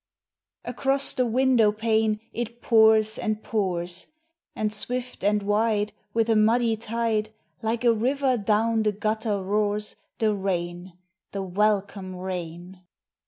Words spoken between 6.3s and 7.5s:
muddy tide,